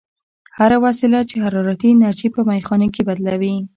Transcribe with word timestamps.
هره 0.57 0.77
وسیله 0.85 1.19
چې 1.29 1.35
حرارتي 1.43 1.87
انرژي 1.93 2.27
په 2.35 2.41
میخانیکي 2.51 3.01
بدلوي. 3.09 3.55